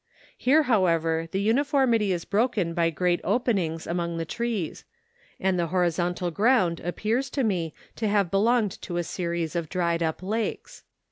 [0.35, 4.83] Here, however, the uniformity is broken by great openings among the trees;
[5.39, 10.01] and the horizontal ground appears to me to have belonged to a series of dried
[10.01, 10.81] up lakes.